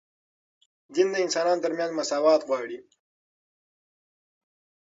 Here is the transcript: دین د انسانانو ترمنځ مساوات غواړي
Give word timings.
دین 0.93 1.07
د 1.11 1.15
انسانانو 1.25 1.63
ترمنځ 1.63 1.91
مساوات 1.99 2.41
غواړي 2.47 2.77